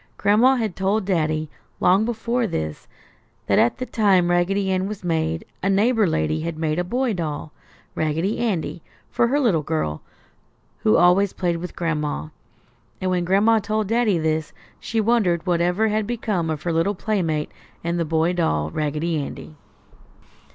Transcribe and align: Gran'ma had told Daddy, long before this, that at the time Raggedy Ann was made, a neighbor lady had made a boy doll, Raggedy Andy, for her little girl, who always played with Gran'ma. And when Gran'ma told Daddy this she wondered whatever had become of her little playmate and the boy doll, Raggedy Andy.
Gran'ma 0.17 0.57
had 0.57 0.75
told 0.75 1.05
Daddy, 1.05 1.47
long 1.79 2.05
before 2.05 2.47
this, 2.47 2.87
that 3.45 3.59
at 3.59 3.77
the 3.77 3.85
time 3.85 4.31
Raggedy 4.31 4.71
Ann 4.71 4.87
was 4.87 5.03
made, 5.03 5.45
a 5.61 5.69
neighbor 5.69 6.07
lady 6.07 6.39
had 6.41 6.57
made 6.57 6.79
a 6.79 6.83
boy 6.83 7.13
doll, 7.13 7.53
Raggedy 7.93 8.39
Andy, 8.39 8.81
for 9.11 9.27
her 9.27 9.39
little 9.39 9.61
girl, 9.61 10.01
who 10.79 10.97
always 10.97 11.33
played 11.33 11.57
with 11.57 11.75
Gran'ma. 11.75 12.31
And 12.99 13.11
when 13.11 13.25
Gran'ma 13.25 13.61
told 13.61 13.89
Daddy 13.89 14.17
this 14.17 14.53
she 14.79 14.99
wondered 14.99 15.45
whatever 15.45 15.89
had 15.89 16.07
become 16.07 16.49
of 16.49 16.63
her 16.63 16.73
little 16.73 16.95
playmate 16.95 17.51
and 17.83 17.99
the 17.99 18.03
boy 18.03 18.33
doll, 18.33 18.71
Raggedy 18.71 19.23
Andy. 19.23 19.55